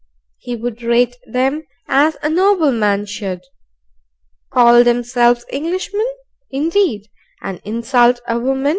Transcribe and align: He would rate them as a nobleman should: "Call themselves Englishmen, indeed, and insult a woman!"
He 0.39 0.55
would 0.55 0.81
rate 0.81 1.15
them 1.27 1.67
as 1.87 2.17
a 2.23 2.29
nobleman 2.31 3.05
should: 3.05 3.41
"Call 4.49 4.83
themselves 4.83 5.45
Englishmen, 5.51 6.07
indeed, 6.49 7.07
and 7.43 7.61
insult 7.65 8.19
a 8.27 8.39
woman!" 8.39 8.65